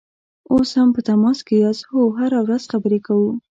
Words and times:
اوس 0.53 0.69
هم 0.77 0.89
په 0.95 1.01
تماس 1.07 1.39
کې 1.47 1.55
یاست؟ 1.63 1.83
هو، 1.91 2.01
هره 2.19 2.39
ورځ 2.45 2.63
خبرې 2.71 2.99
کوو 3.07 3.31